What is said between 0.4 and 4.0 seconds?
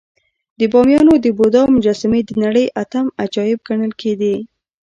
د بامیانو د بودا مجسمې د نړۍ اتم عجایب ګڼل